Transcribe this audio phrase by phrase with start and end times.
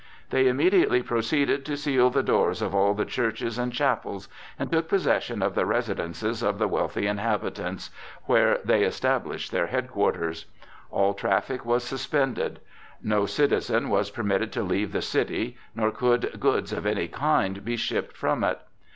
[0.31, 4.27] They immediately proceeded to seal the doors of all the churches and chapels,
[4.57, 7.91] and took possession of the residences of the wealthy inhabitants,
[8.25, 10.47] where they established their headquarters.
[10.89, 12.61] All traffic was suspended.
[13.03, 17.75] No citizen was permitted to leave the city, nor could goods of any kind be
[17.77, 18.59] shipped from it.